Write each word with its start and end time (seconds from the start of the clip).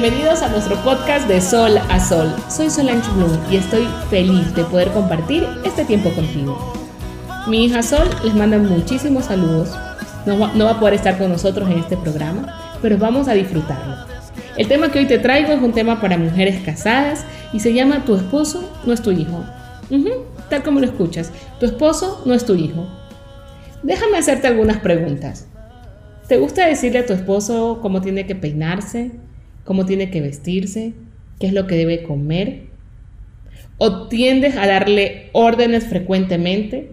bienvenidos 0.00 0.42
a 0.42 0.50
nuestro 0.50 0.76
podcast 0.84 1.26
de 1.26 1.40
Sol 1.40 1.78
a 1.78 1.98
Sol. 1.98 2.30
Soy 2.50 2.68
Solange 2.68 3.10
Bloom 3.12 3.32
y 3.50 3.56
estoy 3.56 3.88
feliz 4.10 4.54
de 4.54 4.62
poder 4.64 4.90
compartir 4.90 5.46
este 5.64 5.86
tiempo 5.86 6.10
contigo. 6.10 6.74
Mi 7.48 7.64
hija 7.64 7.82
Sol 7.82 8.06
les 8.22 8.34
manda 8.34 8.58
muchísimos 8.58 9.24
saludos. 9.24 9.74
No 10.26 10.38
va, 10.38 10.52
no 10.52 10.66
va 10.66 10.72
a 10.72 10.80
poder 10.80 10.92
estar 10.92 11.16
con 11.16 11.30
nosotros 11.32 11.70
en 11.70 11.78
este 11.78 11.96
programa, 11.96 12.78
pero 12.82 12.98
vamos 12.98 13.26
a 13.26 13.32
disfrutarlo. 13.32 13.94
El 14.58 14.68
tema 14.68 14.92
que 14.92 14.98
hoy 14.98 15.06
te 15.06 15.18
traigo 15.18 15.52
es 15.52 15.62
un 15.62 15.72
tema 15.72 15.98
para 15.98 16.18
mujeres 16.18 16.60
casadas 16.62 17.24
y 17.54 17.60
se 17.60 17.72
llama 17.72 18.04
Tu 18.04 18.16
esposo 18.16 18.70
no 18.84 18.92
es 18.92 19.00
tu 19.00 19.12
hijo. 19.12 19.46
tal 20.50 20.62
como 20.62 20.80
lo 20.80 20.86
escuchas, 20.86 21.32
tu 21.58 21.64
esposo 21.64 22.22
no 22.26 22.34
es 22.34 22.44
tu 22.44 22.54
hijo. 22.54 22.86
Déjame 23.82 24.18
hacerte 24.18 24.46
algunas 24.46 24.76
preguntas. 24.76 25.46
¿Te 26.28 26.36
gusta 26.36 26.66
decirle 26.66 26.98
a 26.98 27.06
tu 27.06 27.14
esposo 27.14 27.78
cómo 27.80 28.02
tiene 28.02 28.26
que 28.26 28.34
peinarse, 28.34 29.12
cómo 29.66 29.84
tiene 29.84 30.10
que 30.10 30.22
vestirse, 30.22 30.94
qué 31.38 31.48
es 31.48 31.52
lo 31.52 31.66
que 31.66 31.76
debe 31.76 32.02
comer? 32.02 32.62
¿O 33.76 34.08
tiendes 34.08 34.56
a 34.56 34.66
darle 34.66 35.28
órdenes 35.32 35.84
frecuentemente? 35.84 36.92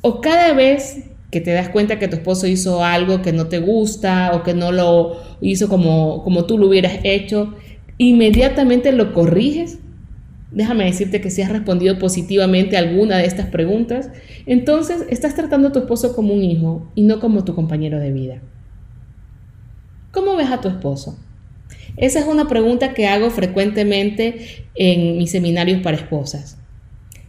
¿O 0.00 0.20
cada 0.20 0.52
vez 0.52 1.06
que 1.32 1.40
te 1.40 1.50
das 1.50 1.70
cuenta 1.70 1.98
que 1.98 2.06
tu 2.06 2.16
esposo 2.16 2.46
hizo 2.46 2.84
algo 2.84 3.20
que 3.20 3.32
no 3.32 3.48
te 3.48 3.58
gusta 3.58 4.30
o 4.34 4.44
que 4.44 4.54
no 4.54 4.70
lo 4.70 5.16
hizo 5.40 5.68
como, 5.68 6.22
como 6.22 6.44
tú 6.44 6.56
lo 6.56 6.68
hubieras 6.68 7.00
hecho, 7.02 7.54
inmediatamente 7.96 8.92
lo 8.92 9.12
corriges? 9.12 9.78
Déjame 10.52 10.84
decirte 10.84 11.20
que 11.20 11.30
si 11.30 11.42
has 11.42 11.50
respondido 11.50 11.98
positivamente 11.98 12.76
a 12.76 12.80
alguna 12.80 13.18
de 13.18 13.26
estas 13.26 13.46
preguntas, 13.46 14.10
entonces 14.46 15.04
estás 15.10 15.34
tratando 15.34 15.68
a 15.68 15.72
tu 15.72 15.80
esposo 15.80 16.14
como 16.14 16.32
un 16.32 16.42
hijo 16.42 16.90
y 16.94 17.02
no 17.02 17.18
como 17.18 17.44
tu 17.44 17.54
compañero 17.54 17.98
de 17.98 18.12
vida. 18.12 18.40
¿Cómo 20.10 20.36
ves 20.36 20.50
a 20.50 20.60
tu 20.60 20.68
esposo? 20.68 21.18
Esa 21.96 22.20
es 22.20 22.26
una 22.26 22.48
pregunta 22.48 22.94
que 22.94 23.06
hago 23.06 23.30
frecuentemente 23.30 24.66
en 24.74 25.18
mis 25.18 25.30
seminarios 25.30 25.82
para 25.82 25.96
esposas. 25.96 26.58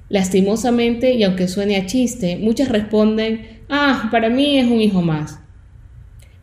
Lastimosamente, 0.10 1.14
y 1.14 1.24
aunque 1.24 1.48
suene 1.48 1.78
a 1.78 1.86
chiste, 1.86 2.38
muchas 2.38 2.70
responden, 2.70 3.62
ah, 3.70 4.10
para 4.12 4.30
mí 4.30 4.58
es 4.58 4.66
un 4.68 4.82
hijo 4.82 5.02
más. 5.02 5.40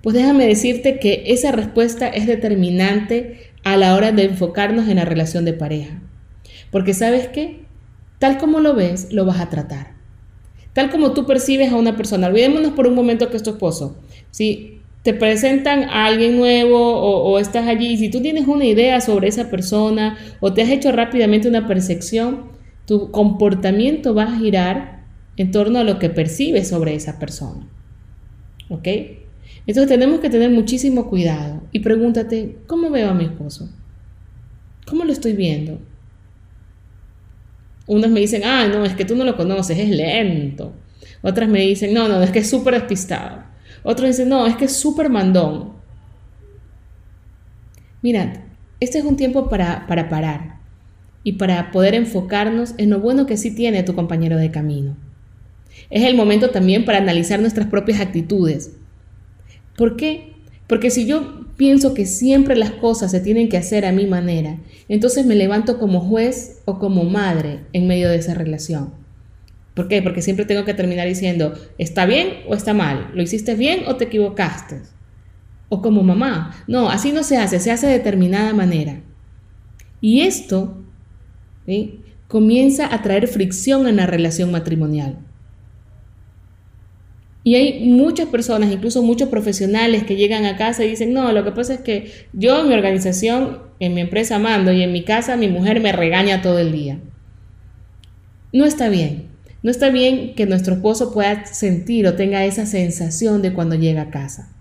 Pues 0.02 0.14
déjame 0.14 0.46
decirte 0.46 0.98
que 0.98 1.24
esa 1.26 1.50
respuesta 1.52 2.08
es 2.08 2.26
determinante 2.26 3.50
a 3.64 3.76
la 3.76 3.94
hora 3.96 4.12
de 4.12 4.24
enfocarnos 4.24 4.88
en 4.88 4.96
la 4.96 5.04
relación 5.04 5.44
de 5.44 5.52
pareja. 5.52 6.00
Porque 6.70 6.94
sabes 6.94 7.28
qué? 7.28 7.64
Tal 8.18 8.38
como 8.38 8.60
lo 8.60 8.74
ves, 8.74 9.12
lo 9.12 9.24
vas 9.24 9.40
a 9.40 9.50
tratar. 9.50 9.94
Tal 10.72 10.90
como 10.90 11.12
tú 11.12 11.26
percibes 11.26 11.72
a 11.72 11.76
una 11.76 11.96
persona. 11.96 12.28
Olvidémonos 12.28 12.72
por 12.72 12.86
un 12.86 12.94
momento 12.94 13.30
que 13.30 13.36
es 13.36 13.42
tu 13.42 13.50
esposo. 13.50 13.98
Si 14.30 14.80
te 15.06 15.14
presentan 15.14 15.84
a 15.84 16.06
alguien 16.06 16.36
nuevo 16.36 16.80
o, 16.80 17.38
estás 17.38 17.68
allí, 17.68 17.92
y 17.92 17.96
si 17.96 18.08
tú 18.08 18.20
tienes 18.20 18.48
una 18.48 18.64
idea 18.64 19.00
sobre 19.00 19.28
esa 19.28 19.48
persona 19.50 20.18
o 20.40 20.52
te 20.52 20.62
has 20.62 20.68
hecho 20.68 20.90
rápidamente 20.90 21.48
una 21.48 21.68
percepción, 21.68 22.46
tu 22.86 23.12
comportamiento 23.12 24.16
va 24.16 24.24
a 24.24 24.36
girar 24.36 25.04
en 25.36 25.52
torno 25.52 25.78
a 25.78 25.84
lo 25.84 26.00
que 26.00 26.10
percibes 26.10 26.66
sobre 26.66 26.96
esa 26.96 27.20
persona. 27.20 27.68
¿Ok? 28.68 28.88
Entonces 29.68 29.86
tenemos 29.86 30.18
que 30.18 30.28
tener 30.28 30.50
muchísimo 30.50 31.08
cuidado 31.08 31.62
y 31.70 31.78
pregúntate, 31.78 32.56
¿cómo 32.66 32.90
veo 32.90 33.08
a 33.08 33.14
mi 33.14 33.26
esposo? 33.26 33.70
¿Cómo 34.88 35.04
lo 35.04 35.12
estoy 35.12 35.34
viendo? 35.34 35.78
Unos 37.86 38.10
me 38.10 38.18
dicen, 38.18 38.42
ah, 38.44 38.66
no, 38.66 38.84
es 38.84 38.96
que 38.96 39.04
tú 39.04 39.14
no 39.14 39.22
lo 39.22 39.36
conoces, 39.36 39.78
es 39.78 39.88
lento. 39.88 40.72
Otras 41.22 41.48
me 41.48 41.60
dicen, 41.60 41.94
no, 41.94 42.08
no, 42.08 42.20
es 42.24 42.32
que 42.32 42.40
es 42.40 42.50
súper 42.50 42.74
despistado. 42.74 43.54
Otros 43.88 44.08
dicen, 44.08 44.28
no, 44.28 44.48
es 44.48 44.56
que 44.56 44.64
es 44.64 44.72
súper 44.72 45.08
mandón. 45.08 45.70
Mirad, 48.02 48.38
este 48.80 48.98
es 48.98 49.04
un 49.04 49.16
tiempo 49.16 49.48
para, 49.48 49.86
para 49.86 50.08
parar 50.08 50.56
y 51.22 51.34
para 51.34 51.70
poder 51.70 51.94
enfocarnos 51.94 52.74
en 52.78 52.90
lo 52.90 52.98
bueno 52.98 53.26
que 53.26 53.36
sí 53.36 53.54
tiene 53.54 53.84
tu 53.84 53.94
compañero 53.94 54.38
de 54.38 54.50
camino. 54.50 54.96
Es 55.88 56.02
el 56.02 56.16
momento 56.16 56.50
también 56.50 56.84
para 56.84 56.98
analizar 56.98 57.38
nuestras 57.38 57.68
propias 57.68 58.00
actitudes. 58.00 58.72
¿Por 59.76 59.96
qué? 59.96 60.32
Porque 60.66 60.90
si 60.90 61.06
yo 61.06 61.46
pienso 61.56 61.94
que 61.94 62.06
siempre 62.06 62.56
las 62.56 62.72
cosas 62.72 63.12
se 63.12 63.20
tienen 63.20 63.48
que 63.48 63.56
hacer 63.56 63.86
a 63.86 63.92
mi 63.92 64.06
manera, 64.06 64.58
entonces 64.88 65.26
me 65.26 65.36
levanto 65.36 65.78
como 65.78 66.00
juez 66.00 66.60
o 66.64 66.80
como 66.80 67.04
madre 67.04 67.60
en 67.72 67.86
medio 67.86 68.08
de 68.08 68.16
esa 68.16 68.34
relación. 68.34 69.05
¿Por 69.76 69.88
qué? 69.88 70.00
Porque 70.00 70.22
siempre 70.22 70.46
tengo 70.46 70.64
que 70.64 70.72
terminar 70.72 71.06
diciendo, 71.06 71.52
¿está 71.76 72.06
bien 72.06 72.38
o 72.48 72.54
está 72.54 72.72
mal? 72.72 73.10
¿Lo 73.12 73.22
hiciste 73.22 73.54
bien 73.54 73.82
o 73.86 73.96
te 73.96 74.04
equivocaste? 74.04 74.80
O 75.68 75.82
como 75.82 76.02
mamá, 76.02 76.64
no, 76.66 76.88
así 76.88 77.12
no 77.12 77.22
se 77.22 77.36
hace, 77.36 77.60
se 77.60 77.70
hace 77.70 77.86
de 77.86 77.92
determinada 77.92 78.54
manera. 78.54 79.02
Y 80.00 80.22
esto 80.22 80.82
comienza 82.26 82.94
a 82.94 83.02
traer 83.02 83.28
fricción 83.28 83.86
en 83.86 83.96
la 83.96 84.06
relación 84.06 84.50
matrimonial. 84.50 85.18
Y 87.44 87.56
hay 87.56 87.84
muchas 87.84 88.28
personas, 88.28 88.72
incluso 88.72 89.02
muchos 89.02 89.28
profesionales 89.28 90.04
que 90.04 90.16
llegan 90.16 90.46
a 90.46 90.56
casa 90.56 90.84
y 90.84 90.88
dicen, 90.88 91.12
no, 91.12 91.32
lo 91.32 91.44
que 91.44 91.52
pasa 91.52 91.74
es 91.74 91.80
que 91.80 92.10
yo 92.32 92.62
en 92.62 92.68
mi 92.68 92.74
organización, 92.74 93.58
en 93.78 93.92
mi 93.92 94.00
empresa 94.00 94.38
mando 94.38 94.72
y 94.72 94.82
en 94.82 94.90
mi 94.90 95.04
casa 95.04 95.36
mi 95.36 95.48
mujer 95.48 95.80
me 95.80 95.92
regaña 95.92 96.40
todo 96.40 96.58
el 96.58 96.72
día. 96.72 96.98
No 98.54 98.64
está 98.64 98.88
bien. 98.88 99.25
No 99.62 99.70
está 99.70 99.90
bien 99.90 100.34
que 100.34 100.46
nuestro 100.46 100.74
esposo 100.74 101.12
pueda 101.12 101.46
sentir 101.46 102.06
o 102.06 102.14
tenga 102.14 102.44
esa 102.44 102.66
sensación 102.66 103.42
de 103.42 103.52
cuando 103.52 103.74
llega 103.74 104.02
a 104.02 104.10
casa. 104.10 104.52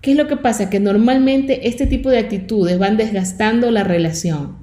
¿Qué 0.00 0.12
es 0.12 0.16
lo 0.16 0.26
que 0.26 0.36
pasa? 0.36 0.68
Que 0.68 0.80
normalmente 0.80 1.68
este 1.68 1.86
tipo 1.86 2.10
de 2.10 2.18
actitudes 2.18 2.78
van 2.78 2.96
desgastando 2.96 3.70
la 3.70 3.84
relación. 3.84 4.56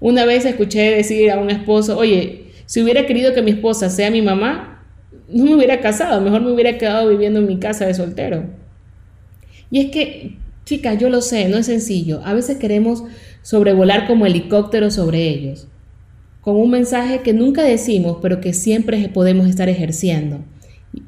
Una 0.00 0.24
vez 0.24 0.44
escuché 0.44 0.90
decir 0.90 1.30
a 1.30 1.38
un 1.38 1.50
esposo, 1.50 1.96
oye, 1.96 2.46
si 2.66 2.82
hubiera 2.82 3.06
querido 3.06 3.32
que 3.32 3.42
mi 3.42 3.52
esposa 3.52 3.88
sea 3.88 4.10
mi 4.10 4.22
mamá, 4.22 4.84
no 5.28 5.44
me 5.44 5.54
hubiera 5.54 5.80
casado, 5.80 6.20
mejor 6.20 6.42
me 6.42 6.52
hubiera 6.52 6.78
quedado 6.78 7.08
viviendo 7.08 7.40
en 7.40 7.46
mi 7.46 7.58
casa 7.58 7.86
de 7.86 7.94
soltero. 7.94 8.44
Y 9.70 9.80
es 9.80 9.90
que, 9.90 10.36
chicas, 10.64 10.98
yo 10.98 11.08
lo 11.08 11.20
sé, 11.20 11.48
no 11.48 11.58
es 11.58 11.66
sencillo. 11.66 12.20
A 12.24 12.34
veces 12.34 12.58
queremos 12.58 13.04
sobrevolar 13.42 14.06
como 14.06 14.26
helicóptero 14.26 14.90
sobre 14.90 15.28
ellos, 15.28 15.68
con 16.46 16.54
un 16.54 16.70
mensaje 16.70 17.22
que 17.22 17.32
nunca 17.32 17.64
decimos, 17.64 18.18
pero 18.22 18.40
que 18.40 18.52
siempre 18.52 19.08
podemos 19.08 19.48
estar 19.48 19.68
ejerciendo. 19.68 20.44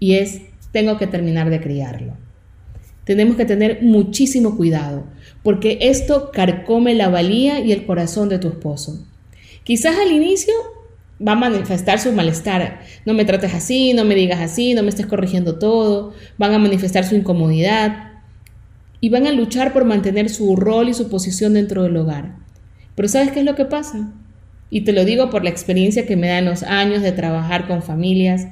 Y 0.01 0.15
es, 0.15 0.41
tengo 0.73 0.99
que 0.99 1.07
terminar 1.07 1.49
de 1.49 1.61
criarlo. 1.61 2.15
Tenemos 3.05 3.37
que 3.37 3.45
tener 3.45 3.81
muchísimo 3.81 4.57
cuidado, 4.57 5.05
porque 5.45 5.79
esto 5.81 6.33
carcome 6.33 6.97
la 6.97 7.09
valía 7.09 7.61
y 7.61 7.71
el 7.71 7.87
corazón 7.87 8.29
de 8.29 8.41
tu 8.41 8.49
esposo. 8.49 9.07
Quizás 9.63 9.97
al 9.97 10.11
inicio 10.11 10.53
va 11.25 11.33
a 11.33 11.37
manifestar 11.37 12.01
su 12.01 12.11
malestar. 12.11 12.81
No 13.07 13.15
me 13.15 13.25
trates 13.25 13.55
así, 13.55 13.93
no 13.93 14.05
me 14.05 14.17
digas 14.17 14.41
así, 14.41 14.75
no 14.75 14.83
me 14.83 14.89
estés 14.89 15.07
corrigiendo 15.07 15.61
todo. 15.61 16.15
Van 16.37 16.53
a 16.53 16.59
manifestar 16.59 17.05
su 17.05 17.15
incomodidad 17.15 18.23
y 19.01 19.09
van 19.11 19.29
a 19.29 19.31
luchar 19.31 19.73
por 19.73 19.85
mantener 19.85 20.31
su 20.31 20.57
rol 20.57 20.89
y 20.89 20.95
su 20.95 21.09
posición 21.09 21.55
dentro 21.55 21.85
del 21.85 21.97
hogar. 21.97 22.35
Pero 22.97 23.07
¿sabes 23.07 23.31
qué 23.31 23.39
es 23.39 23.47
lo 23.47 23.55
que 23.55 23.67
pasa? 23.67 24.13
Y 24.71 24.83
te 24.83 24.93
lo 24.93 25.05
digo 25.05 25.31
por 25.31 25.45
la 25.45 25.51
experiencia 25.51 26.07
que 26.07 26.17
me 26.17 26.29
dan 26.29 26.45
los 26.45 26.63
años 26.63 27.03
de 27.03 27.13
trabajar 27.13 27.67
con 27.67 27.83
familias. 27.83 28.49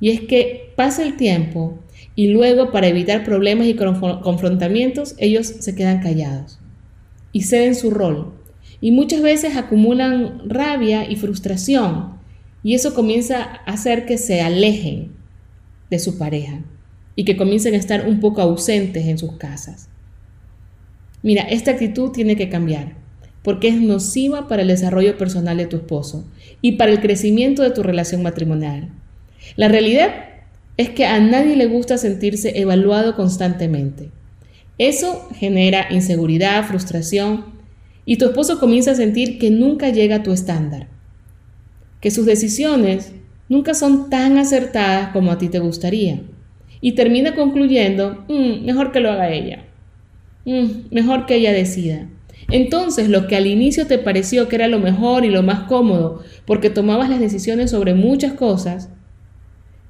Y 0.00 0.10
es 0.10 0.20
que 0.20 0.72
pasa 0.76 1.02
el 1.02 1.16
tiempo 1.16 1.78
y 2.14 2.28
luego 2.28 2.70
para 2.70 2.88
evitar 2.88 3.24
problemas 3.24 3.66
y 3.66 3.74
confrontamientos 3.74 5.14
ellos 5.18 5.46
se 5.46 5.74
quedan 5.74 6.00
callados 6.00 6.60
y 7.32 7.42
ceden 7.42 7.74
su 7.74 7.90
rol 7.90 8.34
y 8.80 8.92
muchas 8.92 9.22
veces 9.22 9.56
acumulan 9.56 10.48
rabia 10.48 11.10
y 11.10 11.16
frustración 11.16 12.18
y 12.62 12.74
eso 12.74 12.94
comienza 12.94 13.42
a 13.42 13.72
hacer 13.72 14.06
que 14.06 14.18
se 14.18 14.40
alejen 14.40 15.12
de 15.90 15.98
su 15.98 16.18
pareja 16.18 16.62
y 17.16 17.24
que 17.24 17.36
comiencen 17.36 17.74
a 17.74 17.78
estar 17.78 18.06
un 18.06 18.20
poco 18.20 18.40
ausentes 18.40 19.06
en 19.06 19.18
sus 19.18 19.36
casas. 19.36 19.88
Mira, 21.22 21.42
esta 21.42 21.72
actitud 21.72 22.10
tiene 22.10 22.36
que 22.36 22.48
cambiar 22.48 22.96
porque 23.48 23.68
es 23.68 23.80
nociva 23.80 24.46
para 24.46 24.60
el 24.60 24.68
desarrollo 24.68 25.16
personal 25.16 25.56
de 25.56 25.64
tu 25.64 25.76
esposo 25.76 26.26
y 26.60 26.72
para 26.72 26.92
el 26.92 27.00
crecimiento 27.00 27.62
de 27.62 27.70
tu 27.70 27.82
relación 27.82 28.22
matrimonial. 28.22 28.90
La 29.56 29.68
realidad 29.68 30.10
es 30.76 30.90
que 30.90 31.06
a 31.06 31.18
nadie 31.18 31.56
le 31.56 31.64
gusta 31.64 31.96
sentirse 31.96 32.60
evaluado 32.60 33.16
constantemente. 33.16 34.10
Eso 34.76 35.30
genera 35.34 35.86
inseguridad, 35.88 36.62
frustración 36.66 37.46
y 38.04 38.18
tu 38.18 38.26
esposo 38.26 38.60
comienza 38.60 38.90
a 38.90 38.96
sentir 38.96 39.38
que 39.38 39.48
nunca 39.48 39.88
llega 39.88 40.16
a 40.16 40.22
tu 40.22 40.30
estándar, 40.30 40.88
que 42.02 42.10
sus 42.10 42.26
decisiones 42.26 43.14
nunca 43.48 43.72
son 43.72 44.10
tan 44.10 44.36
acertadas 44.36 45.08
como 45.14 45.32
a 45.32 45.38
ti 45.38 45.48
te 45.48 45.58
gustaría, 45.58 46.20
y 46.82 46.92
termina 46.92 47.34
concluyendo, 47.34 48.26
mm, 48.28 48.66
mejor 48.66 48.92
que 48.92 49.00
lo 49.00 49.10
haga 49.10 49.30
ella, 49.30 49.64
mm, 50.44 50.90
mejor 50.90 51.24
que 51.24 51.36
ella 51.36 51.54
decida. 51.54 52.08
Entonces, 52.50 53.08
lo 53.08 53.26
que 53.26 53.36
al 53.36 53.46
inicio 53.46 53.86
te 53.86 53.98
pareció 53.98 54.48
que 54.48 54.56
era 54.56 54.68
lo 54.68 54.78
mejor 54.78 55.24
y 55.24 55.30
lo 55.30 55.42
más 55.42 55.68
cómodo, 55.68 56.22
porque 56.46 56.70
tomabas 56.70 57.10
las 57.10 57.20
decisiones 57.20 57.70
sobre 57.70 57.94
muchas 57.94 58.32
cosas, 58.32 58.88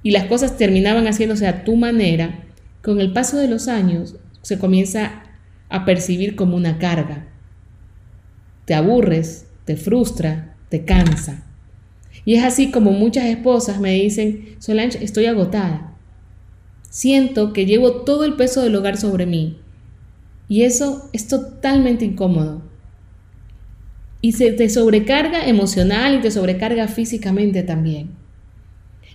y 0.02 0.10
las 0.10 0.24
cosas 0.24 0.56
terminaban 0.56 1.06
haciéndose 1.06 1.46
a 1.46 1.64
tu 1.64 1.76
manera, 1.76 2.44
con 2.82 3.00
el 3.00 3.12
paso 3.12 3.36
de 3.38 3.48
los 3.48 3.68
años 3.68 4.16
se 4.42 4.58
comienza 4.58 5.22
a 5.68 5.84
percibir 5.84 6.34
como 6.34 6.56
una 6.56 6.78
carga. 6.78 7.28
Te 8.64 8.74
aburres, 8.74 9.46
te 9.64 9.76
frustra, 9.76 10.56
te 10.68 10.84
cansa. 10.84 11.44
Y 12.24 12.34
es 12.34 12.44
así 12.44 12.70
como 12.70 12.92
muchas 12.92 13.26
esposas 13.26 13.80
me 13.80 13.92
dicen, 13.92 14.56
Solange, 14.58 15.02
estoy 15.02 15.26
agotada. 15.26 15.94
Siento 16.90 17.52
que 17.52 17.66
llevo 17.66 18.02
todo 18.02 18.24
el 18.24 18.34
peso 18.34 18.62
del 18.62 18.76
hogar 18.76 18.96
sobre 18.96 19.26
mí. 19.26 19.58
Y 20.48 20.62
eso 20.62 21.10
es 21.12 21.28
totalmente 21.28 22.04
incómodo. 22.04 22.62
Y 24.20 24.32
se 24.32 24.52
te 24.52 24.68
sobrecarga 24.68 25.46
emocional 25.46 26.14
y 26.16 26.20
te 26.20 26.30
sobrecarga 26.30 26.88
físicamente 26.88 27.62
también. 27.62 28.10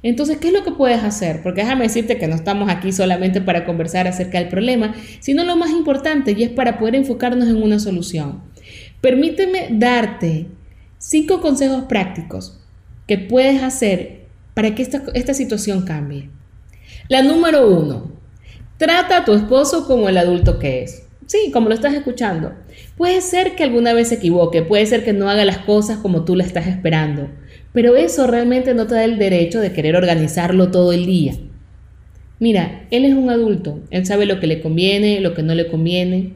Entonces, 0.04 0.38
¿qué 0.38 0.48
es 0.48 0.54
lo 0.54 0.66
que 0.66 0.72
puedes 0.72 1.02
hacer? 1.02 1.42
Porque 1.42 1.62
déjame 1.62 1.84
decirte 1.84 2.18
que 2.18 2.28
no 2.28 2.36
estamos 2.36 2.70
aquí 2.70 2.92
solamente 2.92 3.40
para 3.40 3.66
conversar 3.66 4.06
acerca 4.06 4.38
del 4.38 4.50
problema, 4.50 4.94
sino 5.22 5.46
lo 5.46 5.56
más 5.56 5.72
importante 5.72 6.36
y 6.38 6.44
es 6.44 6.50
para 6.50 6.78
poder 6.78 6.96
enfocarnos 6.96 7.48
en 7.48 7.62
una 7.62 7.80
solución. 7.80 8.42
Permíteme 9.00 9.70
darte 9.72 10.48
cinco 10.98 11.42
consejos 11.42 11.84
prácticos 11.84 12.60
que 13.08 13.18
puedes 13.18 13.64
hacer 13.64 14.26
para 14.54 14.76
que 14.76 14.82
esta, 14.82 15.04
esta 15.14 15.34
situación 15.34 15.86
cambie. 15.86 16.30
La 17.08 17.22
número 17.22 17.70
uno, 17.70 18.12
trata 18.78 19.18
a 19.18 19.26
tu 19.26 19.34
esposo 19.34 19.88
como 19.88 20.10
el 20.10 20.18
adulto 20.18 20.60
que 20.60 20.84
es. 20.84 21.03
Sí, 21.28 21.52
como 21.52 21.70
lo 21.70 21.76
estás 21.76 21.94
escuchando. 21.94 22.54
Puede 22.98 23.22
ser 23.22 23.56
que 23.56 23.64
alguna 23.64 23.94
vez 23.94 24.10
se 24.10 24.16
equivoque, 24.16 24.62
puede 24.62 24.86
ser 24.86 25.04
que 25.04 25.14
no 25.14 25.30
haga 25.30 25.46
las 25.46 25.60
cosas 25.60 25.98
como 25.98 26.26
tú 26.26 26.36
la 26.36 26.44
estás 26.44 26.68
esperando, 26.68 27.30
pero 27.72 27.96
eso 27.96 28.28
realmente 28.28 28.74
no 28.74 28.88
te 28.88 28.96
da 28.96 29.04
el 29.04 29.18
derecho 29.18 29.60
de 29.60 29.72
querer 29.72 29.96
organizarlo 29.96 30.70
todo 30.72 30.94
el 30.94 31.06
día. 31.06 31.34
Mira, 32.40 32.86
él 32.92 33.06
es 33.06 33.14
un 33.14 33.30
adulto, 33.30 33.80
él 33.90 34.06
sabe 34.06 34.26
lo 34.26 34.40
que 34.40 34.48
le 34.48 34.62
conviene, 34.62 35.22
lo 35.22 35.34
que 35.34 35.44
no 35.44 35.56
le 35.56 35.68
conviene. 35.68 36.34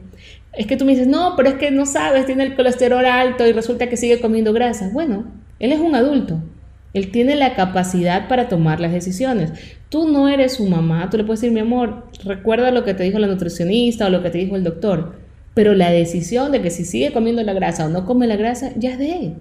Es 0.54 0.66
que 0.66 0.76
tú 0.76 0.84
me 0.84 0.92
dices, 0.92 1.06
no, 1.06 1.34
pero 1.36 1.50
es 1.50 1.56
que 1.56 1.70
no 1.70 1.86
sabes, 1.86 2.26
tiene 2.26 2.44
el 2.44 2.56
colesterol 2.56 3.04
alto 3.04 3.46
y 3.46 3.52
resulta 3.52 3.88
que 3.88 3.96
sigue 3.96 4.20
comiendo 4.20 4.52
grasa. 4.52 4.90
Bueno, 4.92 5.26
él 5.58 5.72
es 5.72 5.78
un 5.78 5.94
adulto, 5.94 6.40
él 6.98 7.10
tiene 7.10 7.36
la 7.36 7.54
capacidad 7.54 8.28
para 8.28 8.48
tomar 8.48 8.80
las 8.80 8.92
decisiones. 8.92 9.52
Tú 9.88 10.08
no 10.08 10.28
eres 10.28 10.54
su 10.54 10.66
mamá, 10.66 11.08
tú 11.10 11.16
le 11.16 11.24
puedes 11.24 11.40
decir, 11.40 11.54
mi 11.54 11.60
amor, 11.60 12.08
recuerda 12.24 12.70
lo 12.70 12.84
que 12.84 12.94
te 12.94 13.04
dijo 13.04 13.18
la 13.18 13.26
nutricionista 13.26 14.06
o 14.06 14.10
lo 14.10 14.22
que 14.22 14.30
te 14.30 14.38
dijo 14.38 14.56
el 14.56 14.64
doctor, 14.64 15.14
pero 15.54 15.74
la 15.74 15.90
decisión 15.90 16.52
de 16.52 16.60
que 16.60 16.70
si 16.70 16.84
sigue 16.84 17.12
comiendo 17.12 17.42
la 17.42 17.54
grasa 17.54 17.86
o 17.86 17.88
no 17.88 18.04
come 18.04 18.26
la 18.26 18.36
grasa 18.36 18.72
ya 18.76 18.92
es 18.92 18.98
de 18.98 19.12
él 19.12 19.34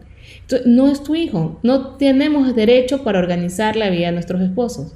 no 0.66 0.88
es 0.88 1.04
tu 1.04 1.16
hijo. 1.16 1.60
No 1.64 1.96
tenemos 1.96 2.56
derecho 2.56 3.04
para 3.04 3.20
organizar 3.20 3.76
la 3.76 3.90
vida 3.90 4.08
de 4.08 4.14
nuestros 4.14 4.42
esposos. 4.42 4.94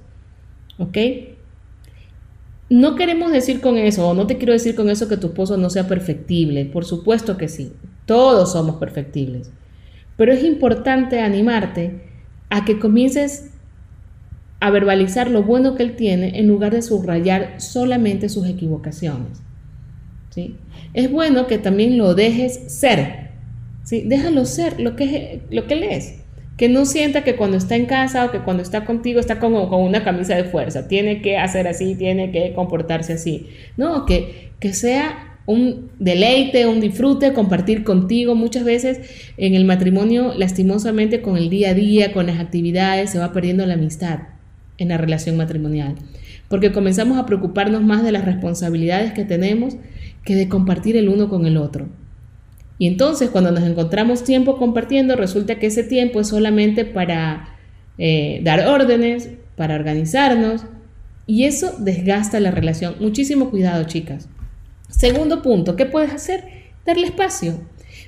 ¿Ok? 0.77 0.97
No 2.69 2.95
queremos 2.95 3.31
decir 3.31 3.59
con 3.59 3.77
eso, 3.77 4.07
o 4.07 4.13
no 4.13 4.27
te 4.27 4.37
quiero 4.37 4.53
decir 4.53 4.75
con 4.75 4.89
eso 4.89 5.09
que 5.09 5.17
tu 5.17 5.27
esposo 5.27 5.57
no 5.57 5.69
sea 5.69 5.87
perfectible. 5.87 6.65
Por 6.65 6.85
supuesto 6.85 7.37
que 7.37 7.49
sí. 7.49 7.73
Todos 8.05 8.53
somos 8.53 8.77
perfectibles. 8.77 9.51
Pero 10.15 10.31
es 10.31 10.43
importante 10.43 11.19
animarte 11.19 12.10
a 12.51 12.65
que 12.65 12.77
comiences 12.77 13.49
a 14.59 14.69
verbalizar 14.69 15.31
lo 15.31 15.41
bueno 15.41 15.73
que 15.73 15.81
él 15.81 15.95
tiene 15.95 16.37
en 16.37 16.47
lugar 16.47 16.73
de 16.73 16.83
subrayar 16.83 17.59
solamente 17.59 18.29
sus 18.29 18.47
equivocaciones. 18.47 19.41
¿sí? 20.29 20.57
Es 20.93 21.09
bueno 21.09 21.47
que 21.47 21.57
también 21.57 21.97
lo 21.97 22.13
dejes 22.13 22.71
ser, 22.71 23.31
¿sí? 23.83 24.03
Déjalo 24.05 24.45
ser 24.45 24.79
lo 24.79 24.95
que, 24.95 25.41
lo 25.49 25.65
que 25.65 25.73
él 25.73 25.83
es. 25.83 26.19
Que 26.57 26.69
no 26.69 26.85
sienta 26.85 27.23
que 27.23 27.37
cuando 27.37 27.57
está 27.57 27.75
en 27.75 27.85
casa 27.85 28.25
o 28.25 28.31
que 28.31 28.39
cuando 28.39 28.61
está 28.61 28.85
contigo 28.85 29.19
está 29.19 29.39
como 29.39 29.67
con 29.69 29.81
una 29.81 30.03
camisa 30.03 30.35
de 30.35 30.43
fuerza. 30.43 30.87
Tiene 30.87 31.21
que 31.21 31.37
hacer 31.37 31.67
así, 31.67 31.95
tiene 31.95 32.31
que 32.31 32.53
comportarse 32.53 33.13
así. 33.13 33.47
No, 33.77 34.05
que, 34.05 34.51
que 34.59 34.73
sea 34.73 35.30
un 35.45 35.89
deleite, 35.99 36.67
un 36.67 36.79
disfrute, 36.79 37.33
compartir 37.33 37.83
contigo. 37.83 38.35
Muchas 38.35 38.63
veces 38.63 38.99
en 39.37 39.55
el 39.55 39.65
matrimonio, 39.65 40.33
lastimosamente, 40.37 41.21
con 41.21 41.37
el 41.37 41.49
día 41.49 41.71
a 41.71 41.73
día, 41.73 42.13
con 42.13 42.27
las 42.27 42.39
actividades, 42.39 43.09
se 43.09 43.19
va 43.19 43.33
perdiendo 43.33 43.65
la 43.65 43.73
amistad 43.73 44.19
en 44.77 44.89
la 44.89 44.97
relación 44.97 45.37
matrimonial. 45.37 45.95
Porque 46.47 46.71
comenzamos 46.71 47.17
a 47.17 47.25
preocuparnos 47.25 47.83
más 47.83 48.03
de 48.03 48.11
las 48.11 48.25
responsabilidades 48.25 49.13
que 49.13 49.25
tenemos 49.25 49.75
que 50.23 50.35
de 50.35 50.49
compartir 50.49 50.97
el 50.97 51.09
uno 51.09 51.29
con 51.29 51.45
el 51.45 51.57
otro. 51.57 51.87
Y 52.77 52.87
entonces 52.87 53.29
cuando 53.29 53.51
nos 53.51 53.63
encontramos 53.63 54.23
tiempo 54.23 54.57
compartiendo, 54.57 55.15
resulta 55.15 55.59
que 55.59 55.67
ese 55.67 55.83
tiempo 55.83 56.19
es 56.19 56.27
solamente 56.27 56.83
para 56.83 57.55
eh, 57.97 58.41
dar 58.43 58.67
órdenes, 58.67 59.29
para 59.55 59.75
organizarnos, 59.75 60.65
y 61.27 61.43
eso 61.43 61.75
desgasta 61.77 62.39
la 62.39 62.51
relación. 62.51 62.95
Muchísimo 62.99 63.51
cuidado, 63.51 63.83
chicas. 63.83 64.27
Segundo 65.01 65.41
punto, 65.41 65.75
¿qué 65.75 65.87
puedes 65.87 66.11
hacer? 66.11 66.43
Darle 66.85 67.07
espacio. 67.07 67.59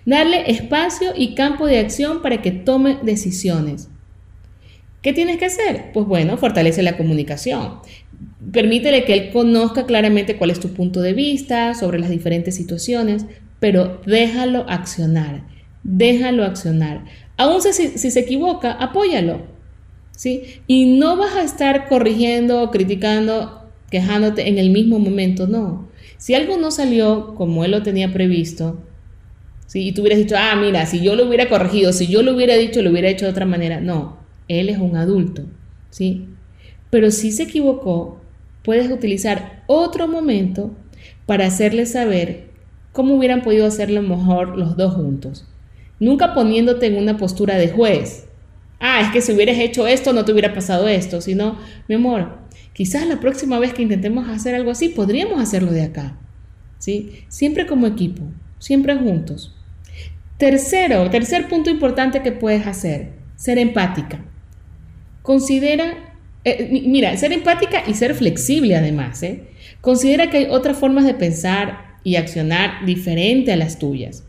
Darle 0.06 0.52
espacio 0.52 1.14
y 1.16 1.34
campo 1.34 1.66
de 1.66 1.80
acción 1.80 2.22
para 2.22 2.40
que 2.44 2.52
tome 2.52 3.00
decisiones. 3.02 3.90
¿Qué 5.02 5.12
tienes 5.12 5.38
que 5.38 5.46
hacer? 5.46 5.92
Pues 5.92 6.06
bueno, 6.06 6.38
fortalece 6.38 6.84
la 6.84 6.96
comunicación. 6.96 7.80
Permítele 8.52 9.06
que 9.06 9.14
él 9.14 9.32
conozca 9.32 9.88
claramente 9.88 10.38
cuál 10.38 10.52
es 10.52 10.60
tu 10.60 10.70
punto 10.70 11.02
de 11.02 11.14
vista 11.14 11.74
sobre 11.74 11.98
las 11.98 12.12
diferentes 12.12 12.56
situaciones 12.56 13.26
pero 13.60 14.02
déjalo 14.06 14.66
accionar, 14.68 15.48
déjalo 15.84 16.44
accionar. 16.44 17.06
Aún 17.38 17.62
si, 17.62 17.72
si 17.72 18.12
se 18.12 18.20
equivoca, 18.20 18.74
apóyalo. 18.74 19.42
¿sí? 20.12 20.42
Y 20.68 20.98
no 20.98 21.16
vas 21.16 21.34
a 21.38 21.44
estar 21.44 21.88
corrigiendo, 21.88 22.70
criticando, 22.70 23.70
quejándote 23.90 24.50
en 24.50 24.60
el 24.60 24.70
mismo 24.70 25.00
momento, 25.00 25.48
no. 25.48 25.93
Si 26.24 26.36
algo 26.36 26.56
no 26.56 26.72
salió 26.72 27.36
como 27.36 27.66
él 27.66 27.72
lo 27.72 27.84
tenía 27.84 28.14
previsto, 28.14 28.80
¿sí? 29.68 29.90
y 29.90 29.92
tú 29.92 30.04
hubieras 30.04 30.20
dicho, 30.20 30.36
ah, 30.38 30.56
mira, 30.56 30.86
si 30.86 31.02
yo 31.02 31.18
lo 31.18 31.28
hubiera 31.28 31.50
corregido, 31.50 31.92
si 31.92 32.08
yo 32.08 32.22
lo 32.24 32.34
hubiera 32.34 32.56
dicho, 32.56 32.82
lo 32.82 32.92
hubiera 32.92 33.10
hecho 33.10 33.26
de 33.26 33.32
otra 33.32 33.46
manera, 33.46 33.82
no, 33.82 34.20
él 34.48 34.70
es 34.70 34.78
un 34.78 34.96
adulto, 34.96 35.44
¿sí? 35.90 36.30
Pero 36.90 37.12
si 37.12 37.34
se 37.34 37.44
equivocó, 37.44 38.22
puedes 38.64 38.90
utilizar 38.90 39.64
otro 39.68 40.08
momento 40.08 40.72
para 41.26 41.48
hacerle 41.48 41.86
saber 41.86 42.54
¿Cómo 42.94 43.16
hubieran 43.16 43.42
podido 43.42 43.66
hacerlo 43.66 44.04
mejor 44.04 44.56
los 44.56 44.78
dos 44.78 44.94
juntos? 44.94 45.48
Nunca 46.00 46.36
poniéndote 46.36 46.86
en 46.86 46.96
una 46.96 47.18
postura 47.18 47.56
de 47.56 47.70
juez. 47.70 48.28
Ah, 48.86 49.00
es 49.00 49.12
que 49.14 49.22
si 49.22 49.32
hubieras 49.32 49.58
hecho 49.60 49.88
esto 49.88 50.12
no 50.12 50.26
te 50.26 50.34
hubiera 50.34 50.54
pasado 50.54 50.90
esto, 50.90 51.22
sino, 51.22 51.58
mi 51.88 51.96
amor, 51.96 52.40
quizás 52.74 53.08
la 53.08 53.22
próxima 53.22 53.58
vez 53.58 53.74
que 53.74 53.82
intentemos 53.82 54.28
hacer 54.28 54.56
algo 54.56 54.72
así, 54.72 54.90
podríamos 54.90 55.42
hacerlo 55.42 55.72
de 55.72 55.84
acá. 55.84 56.18
¿Sí? 56.80 57.24
Siempre 57.30 57.66
como 57.66 57.88
equipo, 57.88 58.24
siempre 58.60 58.94
juntos. 58.98 59.56
Tercero, 60.38 61.10
tercer 61.10 61.48
punto 61.48 61.70
importante 61.70 62.22
que 62.22 62.34
puedes 62.34 62.68
hacer, 62.68 63.14
ser 63.38 63.58
empática. 63.58 64.26
Considera, 65.22 66.14
eh, 66.44 66.68
mira, 66.86 67.16
ser 67.16 67.32
empática 67.32 67.84
y 67.88 67.94
ser 67.94 68.14
flexible 68.14 68.76
además. 68.76 69.24
¿eh? 69.24 69.46
Considera 69.80 70.30
que 70.30 70.40
hay 70.40 70.48
otras 70.50 70.78
formas 70.78 71.06
de 71.06 71.14
pensar, 71.14 71.94
y 72.04 72.18
accionar 72.18 72.86
diferente 72.86 73.54
a 73.54 73.56
las 73.56 73.80
tuyas 73.80 74.26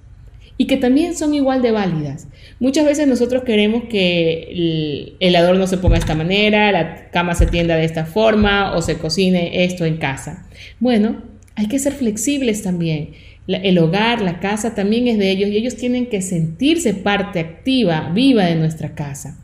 y 0.57 0.67
que 0.67 0.77
también 0.77 1.17
son 1.17 1.35
igual 1.35 1.63
de 1.63 1.73
válidas. 1.73 2.29
Muchas 2.61 2.85
veces 2.85 3.09
nosotros 3.09 3.43
queremos 3.45 3.85
que 3.85 5.17
el, 5.19 5.37
adorno 5.37 5.67
se 5.67 5.79
ponga 5.79 5.95
de 5.95 6.01
esta 6.01 6.15
manera, 6.15 6.71
la 6.73 7.11
cama 7.11 7.35
se 7.35 7.47
tienda 7.47 7.77
de 7.77 7.85
esta 7.85 8.05
forma 8.05 8.77
o 8.77 8.83
se 8.83 8.99
cocine 8.99 9.65
esto 9.65 9.85
en 9.85 9.97
casa. 9.97 10.47
Bueno, 10.81 11.23
hay 11.57 11.69
que 11.69 11.79
ser 11.79 11.93
flexibles 11.93 12.63
también. 12.63 13.11
el 13.47 13.79
hogar, 13.79 14.23
la 14.23 14.41
casa 14.41 14.75
también 14.75 15.09
es 15.09 15.19
de 15.19 15.31
ellos 15.31 15.51
y 15.51 15.57
ellos 15.57 15.77
tienen 15.77 16.07
que 16.07 16.23
sentirse 16.23 16.95
parte 16.95 17.41
activa, 17.41 18.11
viva 18.15 18.45
de 18.45 18.55
nuestra 18.55 18.95
casa. 18.95 19.39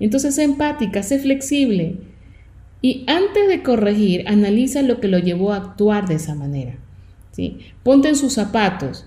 Entonces, 0.00 0.34
sé 0.34 0.42
empática, 0.44 1.02
sé 1.02 1.18
flexible 1.18 1.96
y 2.80 3.04
antes 3.08 3.48
de 3.48 3.62
corregir, 3.62 4.24
analiza 4.28 4.82
lo 4.82 5.00
que 5.00 5.08
lo 5.08 5.18
llevó 5.18 5.52
a 5.52 5.56
actuar 5.56 6.06
de 6.06 6.14
esa 6.14 6.34
manera. 6.34 6.76
Ponte 7.82 8.08
en 8.08 8.16
sus 8.16 8.32
zapatos. 8.32 9.06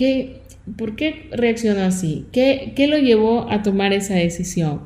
¿Qué, 0.00 0.40
¿Por 0.78 0.96
qué 0.96 1.28
reaccionó 1.30 1.82
así? 1.82 2.24
¿Qué, 2.32 2.72
¿Qué 2.74 2.86
lo 2.86 2.96
llevó 2.96 3.50
a 3.50 3.60
tomar 3.62 3.92
esa 3.92 4.14
decisión? 4.14 4.80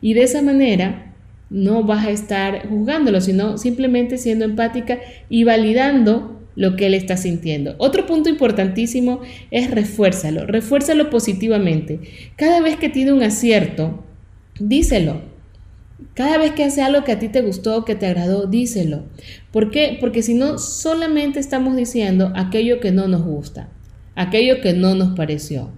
Y 0.00 0.14
de 0.14 0.22
esa 0.22 0.40
manera 0.40 1.12
no 1.50 1.82
vas 1.82 2.06
a 2.06 2.10
estar 2.10 2.66
juzgándolo, 2.70 3.20
sino 3.20 3.58
simplemente 3.58 4.16
siendo 4.16 4.46
empática 4.46 5.00
y 5.28 5.44
validando 5.44 6.40
lo 6.56 6.76
que 6.76 6.86
él 6.86 6.94
está 6.94 7.18
sintiendo. 7.18 7.74
Otro 7.76 8.06
punto 8.06 8.30
importantísimo 8.30 9.20
es 9.50 9.70
refuérzalo, 9.70 10.46
refuérzalo 10.46 11.10
positivamente. 11.10 12.00
Cada 12.36 12.62
vez 12.62 12.78
que 12.78 12.88
tiene 12.88 13.12
un 13.12 13.22
acierto, 13.22 14.02
díselo. 14.58 15.20
Cada 16.14 16.38
vez 16.38 16.52
que 16.52 16.64
hace 16.64 16.80
algo 16.80 17.04
que 17.04 17.12
a 17.12 17.18
ti 17.18 17.28
te 17.28 17.42
gustó, 17.42 17.84
que 17.84 17.96
te 17.96 18.06
agradó, 18.06 18.46
díselo. 18.46 19.02
¿Por 19.52 19.70
qué? 19.70 19.98
Porque 20.00 20.22
si 20.22 20.32
no, 20.32 20.56
solamente 20.56 21.38
estamos 21.38 21.76
diciendo 21.76 22.32
aquello 22.34 22.80
que 22.80 22.92
no 22.92 23.08
nos 23.08 23.24
gusta, 23.26 23.68
aquello 24.14 24.60
que 24.60 24.72
no 24.72 24.94
nos 24.94 25.16
pareció. 25.16 25.70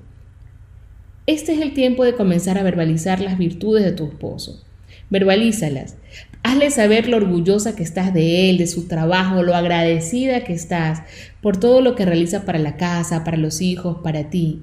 Este 1.26 1.54
es 1.54 1.60
el 1.60 1.72
tiempo 1.74 2.04
de 2.04 2.14
comenzar 2.14 2.56
a 2.58 2.62
verbalizar 2.62 3.20
las 3.20 3.36
virtudes 3.38 3.84
de 3.84 3.92
tu 3.92 4.06
esposo. 4.06 4.62
verbalízalas. 5.08 5.96
Hazle 6.42 6.70
saber 6.70 7.08
lo 7.08 7.16
orgullosa 7.16 7.76
que 7.76 7.82
estás 7.82 8.12
de 8.14 8.50
él, 8.50 8.58
de 8.58 8.66
su 8.66 8.88
trabajo, 8.88 9.42
lo 9.42 9.54
agradecida 9.54 10.44
que 10.44 10.52
estás 10.52 11.02
por 11.40 11.58
todo 11.58 11.80
lo 11.80 11.94
que 11.94 12.04
realiza 12.04 12.44
para 12.44 12.58
la 12.58 12.76
casa, 12.76 13.24
para 13.24 13.36
los 13.36 13.60
hijos, 13.60 13.98
para 14.02 14.30
ti. 14.30 14.62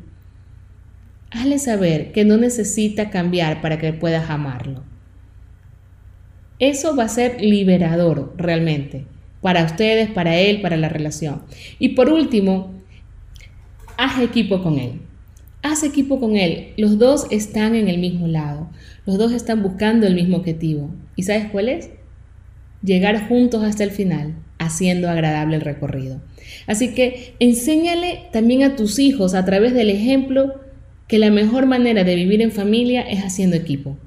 Hazle 1.31 1.59
saber 1.59 2.11
que 2.11 2.25
no 2.25 2.37
necesita 2.37 3.09
cambiar 3.09 3.61
para 3.61 3.77
que 3.77 3.91
puedas 3.93 4.29
amarlo. 4.29 4.83
Eso 6.59 6.95
va 6.95 7.05
a 7.05 7.09
ser 7.09 7.41
liberador 7.41 8.33
realmente 8.37 9.05
para 9.41 9.65
ustedes, 9.65 10.09
para 10.09 10.37
él, 10.37 10.61
para 10.61 10.77
la 10.77 10.87
relación. 10.87 11.43
Y 11.79 11.89
por 11.89 12.09
último, 12.09 12.72
haz 13.97 14.21
equipo 14.21 14.61
con 14.61 14.77
él. 14.77 15.01
Haz 15.61 15.83
equipo 15.83 16.19
con 16.19 16.35
él. 16.35 16.73
Los 16.77 16.99
dos 16.99 17.27
están 17.31 17.75
en 17.75 17.87
el 17.87 17.97
mismo 17.97 18.27
lado. 18.27 18.69
Los 19.05 19.17
dos 19.17 19.31
están 19.31 19.63
buscando 19.63 20.05
el 20.07 20.15
mismo 20.15 20.37
objetivo. 20.37 20.89
¿Y 21.15 21.23
sabes 21.23 21.45
cuál 21.51 21.69
es? 21.69 21.89
Llegar 22.81 23.27
juntos 23.27 23.63
hasta 23.63 23.83
el 23.83 23.91
final, 23.91 24.35
haciendo 24.59 25.09
agradable 25.09 25.55
el 25.55 25.61
recorrido. 25.61 26.21
Así 26.67 26.93
que 26.93 27.35
enséñale 27.39 28.23
también 28.31 28.63
a 28.63 28.75
tus 28.75 28.99
hijos 28.99 29.33
a 29.33 29.45
través 29.45 29.73
del 29.73 29.89
ejemplo 29.89 30.61
que 31.07 31.17
la 31.17 31.31
mejor 31.31 31.65
manera 31.65 32.03
de 32.03 32.15
vivir 32.15 32.41
en 32.41 32.51
familia 32.51 33.01
es 33.01 33.21
haciendo 33.21 33.55
equipo. 33.55 33.97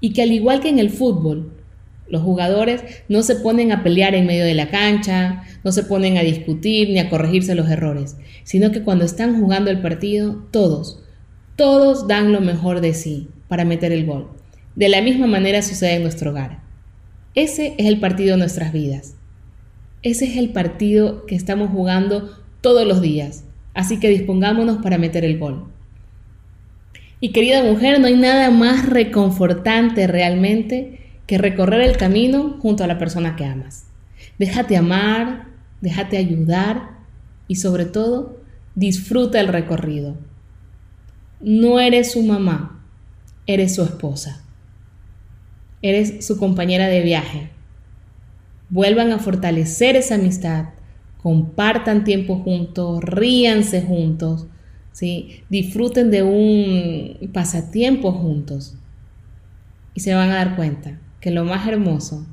Y 0.00 0.12
que 0.12 0.22
al 0.22 0.32
igual 0.32 0.60
que 0.60 0.68
en 0.68 0.78
el 0.78 0.90
fútbol, 0.90 1.52
los 2.10 2.22
jugadores 2.22 2.82
no 3.08 3.22
se 3.22 3.36
ponen 3.36 3.72
a 3.72 3.82
pelear 3.82 4.14
en 4.14 4.26
medio 4.26 4.44
de 4.44 4.54
la 4.54 4.68
cancha, 4.68 5.44
no 5.64 5.72
se 5.72 5.84
ponen 5.84 6.18
a 6.18 6.22
discutir 6.22 6.90
ni 6.90 6.98
a 6.98 7.08
corregirse 7.08 7.54
los 7.54 7.70
errores, 7.70 8.16
sino 8.42 8.72
que 8.72 8.82
cuando 8.82 9.04
están 9.04 9.40
jugando 9.40 9.70
el 9.70 9.80
partido, 9.80 10.46
todos, 10.50 11.02
todos 11.56 12.08
dan 12.08 12.32
lo 12.32 12.40
mejor 12.40 12.80
de 12.80 12.94
sí 12.94 13.28
para 13.48 13.64
meter 13.64 13.92
el 13.92 14.06
gol. 14.06 14.28
De 14.74 14.88
la 14.88 15.02
misma 15.02 15.26
manera 15.26 15.62
sucede 15.62 15.94
en 15.94 16.02
nuestro 16.02 16.30
hogar. 16.30 16.62
Ese 17.34 17.74
es 17.78 17.86
el 17.86 18.00
partido 18.00 18.32
de 18.32 18.38
nuestras 18.38 18.72
vidas. 18.72 19.14
Ese 20.02 20.24
es 20.24 20.36
el 20.36 20.50
partido 20.50 21.26
que 21.26 21.36
estamos 21.36 21.70
jugando 21.70 22.36
todos 22.60 22.86
los 22.86 23.00
días. 23.00 23.44
Así 23.72 24.00
que 24.00 24.08
dispongámonos 24.08 24.78
para 24.78 24.98
meter 24.98 25.24
el 25.24 25.38
gol. 25.38 25.66
Y 27.20 27.30
querida 27.32 27.62
mujer, 27.62 28.00
no 28.00 28.06
hay 28.06 28.16
nada 28.16 28.50
más 28.50 28.88
reconfortante 28.88 30.06
realmente 30.06 30.99
que 31.30 31.38
recorrer 31.38 31.82
el 31.82 31.96
camino 31.96 32.56
junto 32.60 32.82
a 32.82 32.88
la 32.88 32.98
persona 32.98 33.36
que 33.36 33.44
amas. 33.44 33.84
Déjate 34.40 34.76
amar, 34.76 35.46
déjate 35.80 36.16
ayudar 36.16 36.98
y 37.46 37.54
sobre 37.54 37.84
todo 37.84 38.40
disfruta 38.74 39.38
el 39.38 39.46
recorrido. 39.46 40.16
No 41.40 41.78
eres 41.78 42.10
su 42.10 42.24
mamá, 42.24 42.84
eres 43.46 43.76
su 43.76 43.84
esposa. 43.84 44.42
Eres 45.82 46.26
su 46.26 46.36
compañera 46.36 46.88
de 46.88 47.02
viaje. 47.02 47.50
Vuelvan 48.68 49.12
a 49.12 49.20
fortalecer 49.20 49.94
esa 49.94 50.16
amistad, 50.16 50.70
compartan 51.22 52.02
tiempo 52.02 52.40
juntos, 52.40 53.04
ríanse 53.04 53.82
juntos, 53.82 54.48
¿sí? 54.90 55.44
disfruten 55.48 56.10
de 56.10 56.24
un 56.24 57.30
pasatiempo 57.32 58.10
juntos 58.10 58.74
y 59.94 60.00
se 60.00 60.12
van 60.12 60.30
a 60.30 60.34
dar 60.34 60.56
cuenta 60.56 60.98
que 61.20 61.30
lo 61.30 61.44
más 61.44 61.68
hermoso 61.68 62.26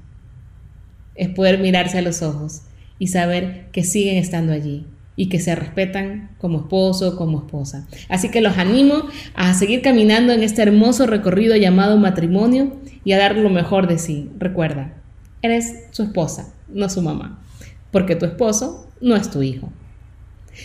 es 1.16 1.30
poder 1.30 1.60
mirarse 1.60 1.98
a 1.98 2.02
los 2.02 2.22
ojos 2.22 2.62
y 3.00 3.08
saber 3.08 3.68
que 3.72 3.84
siguen 3.84 4.18
estando 4.18 4.54
allí 4.54 4.86
y 5.16 5.30
que 5.30 5.40
se 5.40 5.56
respetan 5.56 6.30
como 6.38 6.60
esposo, 6.60 7.18
como 7.18 7.40
esposa. 7.40 7.88
Así 8.08 8.30
que 8.30 8.40
los 8.40 8.58
animo 8.58 9.08
a 9.34 9.54
seguir 9.56 9.82
caminando 9.82 10.32
en 10.32 10.44
este 10.44 10.62
hermoso 10.62 11.08
recorrido 11.08 11.56
llamado 11.56 11.98
matrimonio 11.98 12.78
y 13.04 13.14
a 13.14 13.18
dar 13.18 13.36
lo 13.36 13.50
mejor 13.50 13.88
de 13.88 13.98
sí. 13.98 14.30
Recuerda, 14.38 14.94
eres 15.42 15.86
su 15.92 16.04
esposa, 16.04 16.54
no 16.70 16.88
su 16.88 17.02
mamá, 17.02 17.44
porque 17.92 18.16
tu 18.16 18.26
esposo 18.26 18.88
no 19.02 19.16
es 19.16 19.30
tu 19.30 19.42
hijo. 19.42 19.72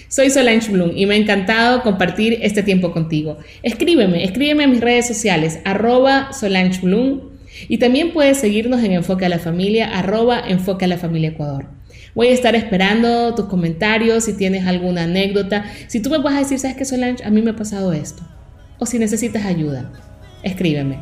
Soy 0.09 0.31
Solange 0.31 0.71
Bloom 0.71 0.93
y 0.95 1.07
me 1.07 1.15
ha 1.15 1.19
encantado 1.19 1.83
compartir 1.83 2.39
este 2.43 2.63
tiempo 2.63 2.93
contigo. 2.93 3.39
Escríbeme, 3.63 4.25
escríbeme 4.25 4.65
en 4.65 4.71
mis 4.71 4.81
redes 4.81 5.07
sociales, 5.07 5.61
arroba 5.65 6.33
Solange 6.33 6.81
Bloom 6.81 7.32
y 7.69 7.79
también 7.79 8.13
puedes 8.13 8.39
seguirnos 8.39 8.83
en 8.83 8.93
Enfoque 8.93 9.27
a 9.27 9.29
la 9.29 9.39
Familia, 9.39 9.99
arroba 9.99 10.41
Enfoque 10.41 10.85
a 10.85 10.89
la 10.89 10.99
Familia 10.99 11.31
Ecuador. 11.31 11.67
Voy 12.15 12.29
a 12.29 12.33
estar 12.33 12.55
esperando 12.55 13.35
tus 13.35 13.47
comentarios, 13.47 14.25
si 14.25 14.35
tienes 14.35 14.67
alguna 14.67 15.05
anécdota, 15.05 15.65
si 15.87 16.01
tú 16.01 16.11
me 16.11 16.19
vas 16.19 16.35
a 16.35 16.39
decir, 16.41 16.59
¿sabes 16.59 16.77
qué 16.77 16.85
Solange? 16.85 17.25
A 17.25 17.31
mí 17.31 17.41
me 17.41 17.53
ha 17.53 17.57
pasado 17.57 17.93
esto. 17.93 18.23
O 18.79 18.87
si 18.87 18.99
necesitas 18.99 19.47
ayuda, 19.47 19.91
escríbeme. 20.43 20.99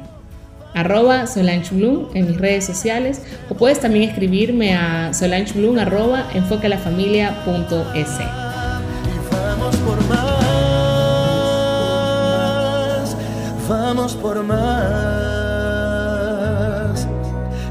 Arroba 0.74 1.26
Solange 1.26 1.74
Bloom 1.74 2.08
en 2.14 2.28
mis 2.28 2.36
redes 2.36 2.64
sociales 2.64 3.22
o 3.48 3.54
puedes 3.54 3.80
también 3.80 4.08
escribirme 4.08 4.74
a 4.74 5.12
solangebloom 5.12 5.78
arroba 5.78 6.30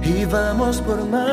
y 0.10 0.26
vamos 0.26 0.82
por 0.82 1.06
más. 1.06 1.30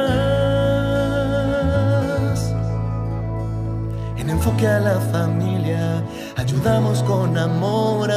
En 4.16 4.28
enfoque 4.30 4.66
a 4.66 4.80
la 4.80 5.00
familia, 5.12 6.02
ayudamos 6.36 7.02
con 7.04 7.38
amor 7.38 8.10